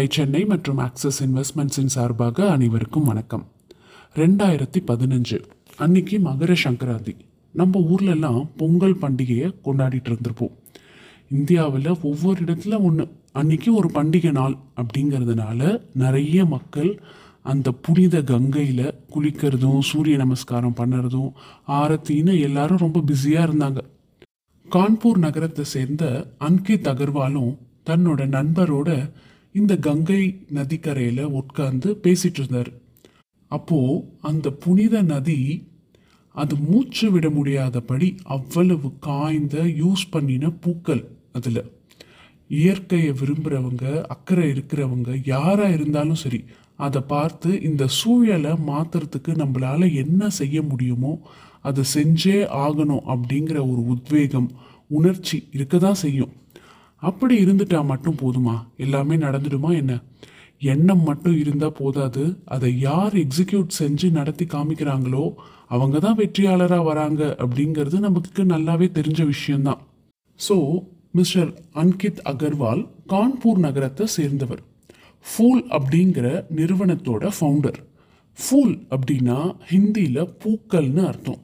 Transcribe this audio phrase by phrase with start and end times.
[0.00, 3.46] By Chennai மற்றும் axis இன்வெஸ்ட்மெண்ட்ஸின் சார்பாக அனைவருக்கும் வணக்கம்.
[4.14, 5.44] ரெண்டாயிரத்தி பதினஞ்சு
[5.76, 7.16] அன்னைக்கு மகர சங்கராந்தி.
[7.52, 10.50] நம்ம ஊர்லெல்லாம் பொங்கல் பண்டிகையை கொண்டாடிட்டு இருந்திருப்போம்.
[11.30, 17.02] இந்தியாவில் ஒவ்வொரு இடத்துல ஒன்று அன்னைக்கு ஒரு பண்டிகை நாள் அப்படிங்கிறதுனால நிறைய மக்கள்
[17.42, 21.32] அந்த புனித கங்கையில் குளிக்கிறதும் சூரிய நமஸ்காரம் பண்ணுறதும்
[21.68, 23.78] ஆரத்தின்னு எல்லாரும் ரொம்ப பிஸியாக இருந்தாங்க.
[24.70, 29.10] கான்பூர் நகரத்தை சேர்ந்த அன்கித் அகர்வாலும் தன்னோட நண்பரோட
[29.54, 32.70] இந்த கங்கை நதிக்கரையில் உட்கார்ந்து பேசிட்டு இருந்தார்.
[33.50, 35.40] அப்போது அந்த புனித நதி
[36.34, 41.62] அது மூச்சு விட முடியாதபடி அவ்வளவு காய்ந்த யூஸ் பண்ணின பூக்கள் அதில்.
[42.60, 46.40] இயற்கையை விரும்புகிறவங்க அக்கறை இருக்கிறவங்க யாராக இருந்தாலும் சரி
[46.86, 51.12] அதை பார்த்து இந்த சூழலை மாற்றுறதுக்கு நம்மளால என்ன செய்ய முடியுமோ
[51.68, 54.48] அதை செஞ்சே ஆகணும் அப்படிங்கிற ஒரு உத்வேகம்
[54.88, 56.32] உணர்ச்சி இருக்க தான் செய்யும்.
[57.02, 58.56] அப்படி இருந்துட்டா மட்டும் போதுமா?
[58.76, 60.02] எல்லாமே நடந்துடுமா என்ன?
[60.58, 62.24] எண்ணம் மட்டும் இருந்தால் போதாது.
[62.44, 65.24] அதை யார் எக்ஸிக்யூட் செஞ்சு நடத்தி காமிக்கிறாங்களோ
[65.66, 69.80] அவங்க தான் வெற்றியாளராக வராங்க அப்படிங்கிறது நமக்கு நல்லாவே தெரிஞ்ச விஷயம்தான்.
[70.40, 70.56] ஸோ
[71.10, 74.62] மிஸ்டர் அன்கித் அகர்வால் கான்பூர் நகரத்தை சேர்ந்தவர்.
[75.24, 76.26] ஃபூல் அப்படிங்கிற
[76.58, 77.80] நிறுவனத்தோட ஃபவுண்டர்
[78.38, 79.38] ஃபூல் அப்படின்னா
[79.72, 81.40] ஹிந்தியில் பூக்கள்னு அர்த்தம்.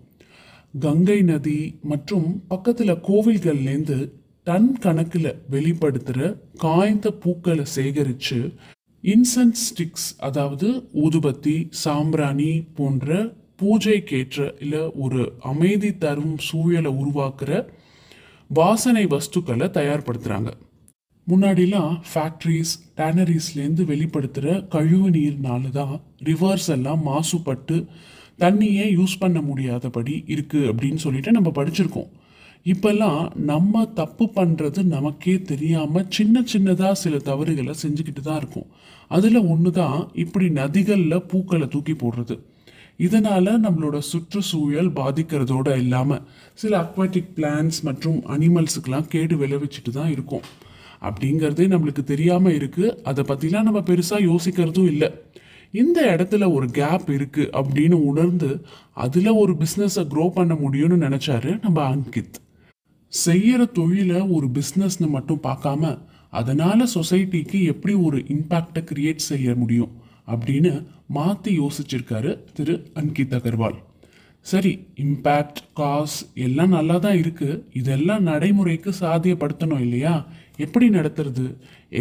[0.74, 3.98] கங்கை நதி மற்றும் பக்கத்தில் கோவில்கள்லேருந்து
[4.46, 8.38] டன் கணக்கில் வெளிப்படுத்துகிற காய்ந்த பூக்களை சேகரித்து
[9.04, 13.16] இன்சென்ட் ஸ்டிக்ஸ் அதாவது ஊதுபத்தி சாம்பிராணி போன்ற
[13.62, 17.50] பூஜைக்கேற்ற இல்லை ஒரு அமைதி தரும் சூழலை உருவாக்குற
[18.50, 20.52] வாசனை வஸ்துக்களை தயார்படுத்துகிறாங்க
[21.26, 27.78] முன்னாடிலாம் ஃபேக்ட்ரிஸ் டேனரிஸ்லேருந்து வெளிப்படுத்துகிற கழிவு நீர்னால தான் ரிவர்ஸ் எல்லாம் மாசுபட்டு
[28.40, 32.10] தண்ணியே யூஸ் பண்ண முடியாதபடி இருக்குது அப்படின்னு சொல்லிட்டு நம்ம படிச்சிருக்கோம்.
[32.72, 38.68] இப்போல்லாம் நம்ம தப்பு பண்ணுறது நமக்கே தெரியாமல் சின்ன சின்னதாக சில தவறுகளை செஞ்சுக்கிட்டு தான் இருக்கும்.
[39.16, 42.36] அதில் ஒன்று தான் இப்படி நதிகளில் பூக்களை தூக்கி போடுறது.
[43.06, 46.24] இதனால் நம்மளோட சுற்றுச்சூழல் பாதிக்கிறதோடு இல்லாமல்
[46.62, 50.46] சில அக்வாட்டிக் பிளான்ஸ் மற்றும் அனிமல்ஸுக்கெலாம் கேடு விளைவிச்சிட்டு தான் இருக்கும்.
[51.08, 55.10] அப்படிங்கிறதே நம்மளுக்கு தெரியாமல் இருக்குது அதை பற்றிலாம் நம்ம பெருசாக யோசிக்கிறதும் இல்லை.
[55.82, 58.50] இந்த இடத்துல ஒரு கேப் இருக்குது அப்படின்னு உணர்ந்து
[59.04, 62.36] அதில் ஒரு பிஸ்னஸை க்ரோ பண்ண முடியும்னு நினச்சாரு நம்ம அங்கித்.
[63.24, 65.92] செய்கிற தொழிலை ஒரு பிஸ்னஸ்னு மட்டும் பார்க்காம
[66.30, 69.92] அதனால் சொசைட்டிக்கு எப்படி ஒரு இம்பேக்டை கிரியேட் செய்ய முடியும்
[70.32, 70.72] அப்படின்னு
[71.16, 73.76] மாற்றி யோசிச்சிருக்காரு திரு அன்கித் அகர்வால்.
[74.46, 74.72] சரி
[75.04, 76.16] இம்பேக்ட் காஸ்
[76.46, 80.14] எல்லாம் நல்லா தான் இருக்குது இதெல்லாம் நடைமுறைக்கு சாத்தியப்படுத்தணும் இல்லையா?
[80.64, 81.46] எப்படி நடத்துறது?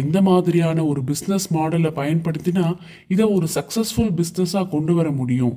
[0.02, 2.66] எந்த மாதிரியான ஒரு பிஸ்னஸ் மாடலை பயன்படுத்தினா
[3.08, 5.56] இதை ஒரு சக்ஸஸ்ஃபுல் பிஸ்னஸாக கொண்டு வர முடியும்?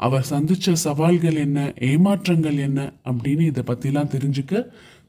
[0.00, 1.58] அவர் சந்தித்த சவால்கள் என்ன?
[1.90, 2.80] ஏமாற்றங்கள் என்ன?
[3.04, 4.54] அப்படின்னு இதை பற்றிலாம் தெரிஞ்சுக்க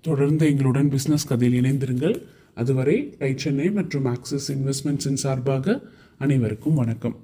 [0.01, 2.15] தொடர்ந்து எங்களுடன் பிஸ்னஸ் கதையில் இணைந்திருங்கள்.
[2.55, 5.79] அதுவரை டை சென்னை மற்றும் ஆக்சிஸ் இன்வெஸ்ட்மெண்ட்ஸின் சார்பாக
[6.17, 7.17] அனைவருக்கும் வணக்கம்.